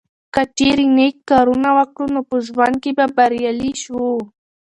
[0.33, 4.05] که چیرې نیک کارونه وکړو نو په ژوند کې به بریالي شو.